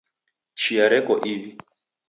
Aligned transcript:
Chia 0.59 0.85
reko 0.93 1.13
iw'i. 1.31 1.35